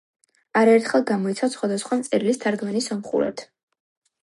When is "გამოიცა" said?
1.09-1.51